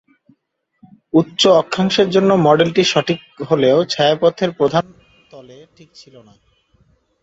[1.13, 3.19] উচ্চ অক্ষাংশের জন্য মডেলটি সঠিক
[3.49, 4.85] হলেও ছায়াপথের প্রধান
[5.31, 6.33] তলে ঠিক ছিল না।